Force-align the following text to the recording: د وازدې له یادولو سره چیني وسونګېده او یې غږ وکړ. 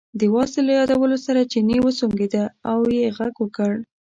د 0.19 0.21
وازدې 0.33 0.61
له 0.67 0.71
یادولو 0.79 1.17
سره 1.25 1.49
چیني 1.51 1.77
وسونګېده 1.81 2.43
او 2.71 2.79
یې 2.95 3.05
غږ 3.17 3.33
وکړ. 3.39 3.71